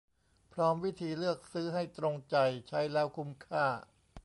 [0.53, 2.35] พร้อมวิธีเลือกซื้อให้ตรงใจ
[2.67, 3.65] ใช้แล้วคุ้มค่า